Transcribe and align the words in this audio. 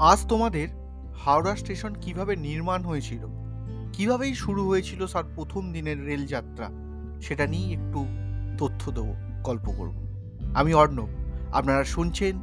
আজ 0.00 0.26
তোমাদের 0.26 0.68
হাওড়া 1.24 1.56
স্টেশন 1.56 1.94
কীভাবে 1.94 2.36
নির্মাণ 2.36 2.82
হয়েছিল? 2.82 3.26
কিভাবেই 3.92 4.34
শুরু 4.34 4.68
হয়েছিল 4.68 5.06
স্যার 5.06 5.24
প্রথম 5.36 5.72
দিনের 5.72 6.06
রেলযাত্রা 6.06 6.70
সেটা 7.20 7.46
নিয়ে 7.46 7.72
একটু 7.74 8.06
তথ্য 8.58 8.92
দেবো, 8.92 9.14
গল্প 9.42 9.70
করব। 9.70 10.06
আমি 10.54 10.74
অর্ণব, 10.74 11.08
আপনারা 11.52 11.84
শুনছেন 11.84 12.36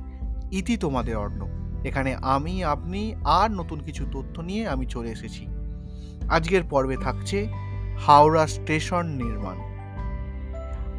ইতি 0.52 0.77
তোমাদের 0.77 1.18
অর্ণব। 1.18 1.47
এখানে 1.86 2.15
আমি, 2.15 2.63
আপনি 2.63 3.15
আর 3.23 3.52
নতুন 3.52 3.79
কিছু 3.79 4.05
তথ্য 4.11 4.41
নিয়ে 4.41 4.68
আমি 4.68 4.86
চলে 4.86 5.09
এসেছি। 5.09 5.47
আজকের 6.29 6.63
পর্বে 6.70 6.97
থাকছে 6.97 7.47
হাওড়া 8.05 8.47
স্টেশন 8.47 9.07
নির্মাণ। 9.07 9.57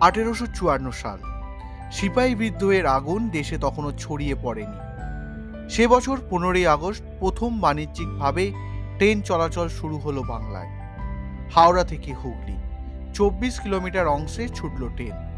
আঠেরোশো 0.00 0.46
চুয়ান্ন 0.54 0.90
সাল। 0.90 1.18
সিপাহী 1.92 2.34
বিদ্রোহের 2.34 2.86
আগুন 2.86 3.28
দেশে 3.28 3.58
তখনও 3.58 3.92
ছড়িয়ে 3.92 4.34
পড়েনি। 4.42 4.78
সে 5.70 5.86
বছর 5.86 6.18
পনেরোই 6.30 6.66
আগস্ট 6.66 7.02
প্রথম 7.20 7.60
বাণিজ্যিকভাবে 7.60 8.52
ট্রেন 8.96 9.22
চলাচল 9.22 9.68
শুরু 9.68 9.98
হলো 9.98 10.22
বাংলায়। 10.22 10.66
হাওড়া 11.54 11.84
থেকে 11.84 12.14
হুগলি। 12.14 12.56
চব্বিশ 13.14 13.60
কিলোমিটার 13.60 14.06
অংশে 14.06 14.48
ছুটল 14.48 14.88
ট্রেন। 14.88 15.28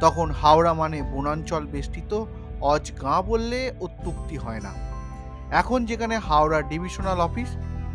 তখন 0.00 0.30
হাওড়া 0.30 0.74
মানে 0.74 1.02
বনাঞ্চল 1.02 1.66
বেষ্টিত 1.66 2.24
অজ 2.60 2.92
গাঁ 3.02 3.22
বললে 3.22 3.72
অত্যুক্তি 3.80 4.36
হয় 4.36 4.60
না। 4.60 4.72
এখন 5.50 5.86
যেখানে 5.86 6.18
হাওড়া 6.18 6.62
ডিভিশনাল 6.62 7.20
অফিস, 7.20 7.48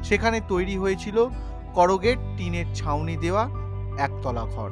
সেখানে 0.03 0.41
তৈরি 0.48 0.77
হয়েছিল 0.77 1.27
করগেট 1.73 2.17
টিনের 2.38 2.66
ছাউনি 2.75 3.17
দেওয়া 3.17 3.50
একতলা 3.98 4.45
ঘর। 4.45 4.70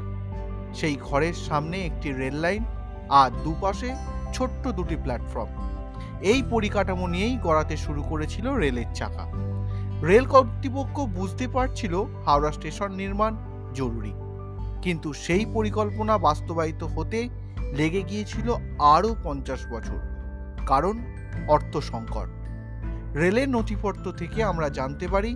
সেই 0.74 0.98
ঘরের 1.02 1.34
সামনে 1.34 1.86
একটি 1.86 2.12
রেল 2.12 2.36
লাইন 2.36 2.64
আর 3.10 3.32
দুপাশে 3.44 3.96
ছোট্ট 4.34 4.68
দুটি 4.68 4.96
প্ল্যাটফর্ম। 4.96 5.48
এই 6.22 6.44
পরিকাঠামো 6.50 7.08
নিয়েই 7.08 7.38
গড়াতে 7.44 7.78
শুরু 7.78 8.04
করেছিল 8.04 8.54
রেলের 8.54 8.86
চাকা। 8.94 9.28
রেল 10.04 10.26
কর্তৃপক্ষ 10.26 11.00
বুঝতে 11.00 11.48
পারছিল 11.48 12.04
হাওড়া 12.26 12.52
স্টেশন 12.52 12.92
নির্মাণ 12.92 13.38
জরুরি। 13.74 14.14
কিন্তু 14.82 15.14
সেই 15.14 15.46
পরিকল্পনা 15.54 16.18
বাস্তবায়িত 16.18 16.84
হতে 16.84 17.30
লেগে 17.60 18.02
গিয়েছিল 18.02 18.54
আরও 18.80 19.16
পঞ্চাশ 19.24 19.66
বছর। 19.68 20.00
কারণ 20.68 21.00
অর্থ 21.48 21.78
সংকট 21.78 22.30
রেলের 23.18 23.50
নথিপত্র 23.50 24.12
থেকে 24.12 24.44
আমরা 24.44 24.70
জানতে 24.70 25.08
পারি 25.08 25.36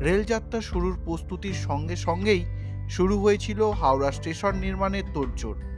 রেলযাত্রা 0.00 0.60
শুরুর 0.60 0.98
প্রস্তুতির 1.04 1.54
সঙ্গে 1.54 1.96
সঙ্গেই 1.96 2.44
শুরু 2.90 3.18
হয়েছিল 3.18 3.70
হাওড়া 3.70 4.12
স্টেশন 4.12 4.54
নির্মাণের 4.56 5.02
তোড়জোড়। 5.14 5.77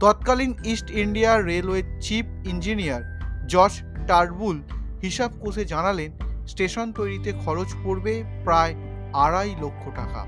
তৎকালীন 0.00 0.54
east 0.64 0.90
India 0.90 1.32
railway 1.42 1.82
chief 2.00 2.26
engineer 2.44 3.02
George 3.46 3.74
Turnbull 4.06 4.62
হিসাব 5.02 5.30
কষে 5.42 5.64
জানালেন, 5.64 6.10
স্টেশন 6.46 6.92
তৈরিতে 6.92 7.32
খরচ 7.44 7.70
পড়বে 7.84 8.24
প্রায় 8.44 8.74
আড়াই 9.12 9.54
লক্ষ 9.60 9.82
টাকা। 9.96 10.26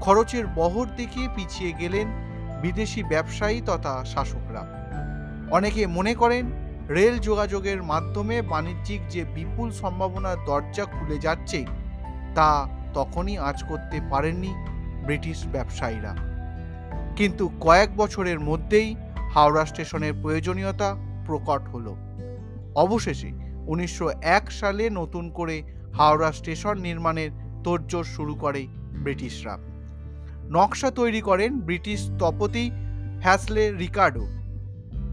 খরচের 0.00 0.46
বহর 0.46 0.86
দেখিয়ে 0.96 1.28
পিছিয়ে 1.36 1.72
গেলেন 1.72 2.06
বিদেশি 2.62 3.02
ব্যবসায়ী 3.02 3.60
তথা 3.66 4.04
শাসকরা। 4.04 4.62
অনেকে 5.50 5.86
মনে 5.86 6.14
করেন, 6.14 6.44
রেল 6.88 7.18
যোগাযোগের 7.18 7.82
মাধ্যমে 7.82 8.42
বাণিজ্যিক 8.42 9.00
যে 9.08 9.24
বিপুল 9.24 9.70
সম্ভাবনার 9.70 10.38
দরজা 10.46 10.84
খুলে 10.84 11.18
যাচ্ছে, 11.18 11.64
তা 12.34 12.68
তখনই 12.94 13.38
আজ 13.38 13.58
করতে 13.68 14.00
পারেননি 14.10 14.52
ব্রিটিশ 15.06 15.38
ব্যবসায়ীরা। 15.46 16.31
কিন্তু 17.16 17.50
কয়েক 17.60 17.96
বছরের 17.96 18.40
মধ্যেই 18.40 18.96
হাওড়া 19.34 19.66
স্টেশনের 19.66 20.14
প্রয়োজনীয়তা 20.22 20.96
প্রকট 21.26 21.68
হলো। 21.68 21.96
অবশেষে 22.74 23.32
উনিশশো 23.66 24.10
এক 24.22 24.52
সালে 24.52 24.90
নতুন 24.90 25.30
করে 25.30 25.62
হাওড়া 25.94 26.32
স্টেশন 26.32 26.78
নির্মাণের 26.78 27.30
তোড়জোড় 27.64 28.04
শুরু 28.04 28.34
করে 28.34 28.66
ব্রিটিশরা। 29.02 29.58
নকশা 30.50 30.90
তৈরি 30.90 31.20
করেন 31.20 31.60
ব্রিটিশ 31.60 32.00
স্থপতি 32.00 32.70
হ্যাসলে 33.22 33.72
রিকার্ডো। 33.72 34.26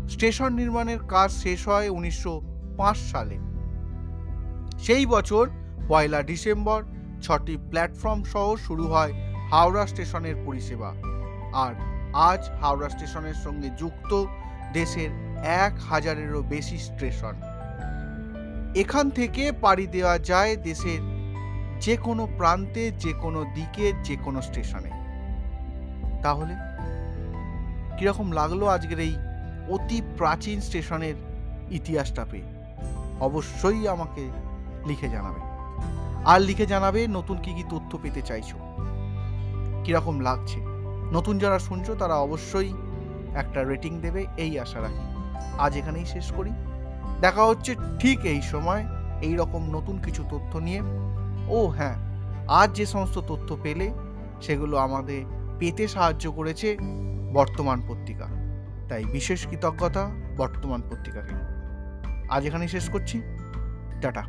স্টেশন 0.10 0.54
নির্মাণের 0.54 1.00
কাজ 1.00 1.32
শেষ 1.32 1.68
হয় 1.68 1.90
উনিশশো 1.90 2.42
পাঁচ 2.78 2.98
সালে। 2.98 3.38
সেই 4.80 5.06
বছর 5.06 5.50
পয়লা 5.88 6.22
ডিসেম্বর 6.22 6.84
ছটি 7.22 7.58
প্ল্যাটফর্ম 7.70 8.24
সহ 8.24 8.56
শুরু 8.56 8.88
হয় 8.88 9.14
হাওড়া 9.52 9.88
স্টেশনের 9.88 10.36
পরিষেবা। 10.46 10.94
আর 11.54 11.99
আজ 12.14 12.50
হাওড়া 12.62 12.90
স্টেশনের 12.90 13.34
সঙ্গে 13.34 13.70
যুক্ত 13.70 14.26
দেশের 14.74 15.10
এক 15.44 15.80
হাজারেরও 15.80 16.42
বেশি 16.42 16.78
স্টেশন। 16.78 17.34
এখান 18.76 19.10
থেকে 19.10 19.52
পাড়ি 19.52 19.88
দেওয়া 19.88 20.20
যায় 20.20 20.56
দেশের 20.56 21.00
যে 21.82 21.98
কোনো 21.98 22.28
প্রান্তে 22.38 22.92
যে 22.92 23.14
কোনো 23.14 23.46
দিকে 23.56 23.94
যে 24.04 24.16
কোনো 24.16 24.42
স্টেশনে। 24.42 24.90
তাহলে 26.22 26.54
কীরকম 27.98 28.32
লাগল 28.32 28.68
আজকের 28.68 29.00
এই 29.00 29.16
অতি 29.70 30.02
প্রাচীন 30.18 30.62
স্টেশনের 30.62 31.16
ইতিহাসটা 31.72 32.26
পেয়ে? 32.32 32.44
অবশ্যই 33.20 33.88
আমাকে 33.88 34.30
লিখে 34.86 35.10
জানাবে। 35.10 35.40
আর 36.26 36.42
লিখে 36.42 36.66
জানাবে 36.66 37.08
নতুন 37.08 37.38
কি 37.38 37.54
কি 37.54 37.64
তথ্য 37.70 37.98
পেতে 38.02 38.22
চাইছো? 38.22 38.58
কীরকম 39.84 40.20
লাগছে? 40.20 40.69
নতুন 41.12 41.38
যারা 41.38 41.60
শুনছো, 41.60 41.96
তারা 41.96 42.16
অবশ্যই 42.16 42.74
একটা 43.36 43.64
রেটিং 43.64 44.02
দেবে, 44.02 44.26
এই 44.38 44.60
আশা 44.60 44.82
রাখি। 44.82 45.34
আজ 45.58 45.78
এখানেই 45.78 46.06
শেষ 46.06 46.32
করি। 46.32 46.52
দেখা 47.22 47.44
হচ্ছে 47.46 47.76
ঠিক 48.00 48.26
এই 48.26 48.42
সময়, 48.42 48.86
এই 49.22 49.36
রকম 49.36 49.70
নতুন 49.70 49.98
কিছু 49.98 50.24
তথ্য 50.32 50.58
নিয়ে। 50.58 50.82
ও 51.48 51.68
হ্যাঁ 51.68 51.96
আজ 52.48 52.72
যে 52.72 52.86
সমস্ত 52.86 53.20
তথ্য 53.28 53.58
পেলে, 53.64 53.92
সেগুলো 54.42 54.78
আমাদের 54.78 55.26
পেতে 55.60 55.88
সাহায্য 55.88 56.32
করেছে 56.32 56.78
বর্তমান 57.34 57.82
পত্রিকা। 57.88 58.28
তাই 58.90 59.06
বিশেষ 59.06 59.48
কৃতজ্ঞতা 59.48 60.10
বর্তমান 60.38 60.82
পত্রিকাকে। 60.82 61.36
আজ 62.30 62.46
এখানেই 62.46 62.68
শেষ 62.68 62.90
করছি। 62.90 63.22
টাটা। 64.02 64.24